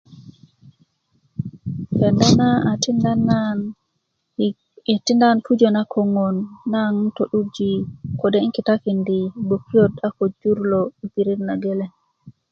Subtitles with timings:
[1.97, 3.57] kenda na a tinda nan
[4.45, 4.47] i
[4.91, 6.35] i a tikinda nan yi pujö na koŋon
[6.73, 7.71] naŋ to'durji
[8.19, 11.91] kode' 'nkitakindi gbokiyot a ko jur lo i pirit na geleŋ